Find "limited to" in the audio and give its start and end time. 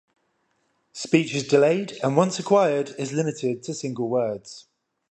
3.13-3.73